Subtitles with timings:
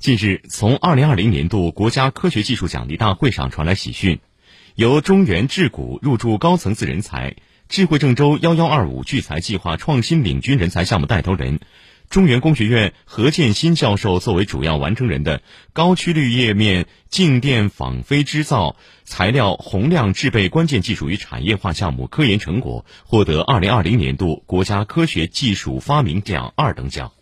[0.00, 4.20] 近日，从二零二零年度国家科学技术奖励大会上传来喜讯，
[4.74, 7.36] 由中原智谷入驻高层次人才、
[7.68, 11.60] 智慧郑州幺幺二五聚财计划创新领军人才项目带头人、
[12.08, 15.42] 中原工学院何建新教授作为主要完成人的
[15.74, 27.12] 高曲率页面静电纺飞织造材料宏量制备关键技术与产业化项目科研成果获得二零二零年度国家科学技术发明奖二等奖。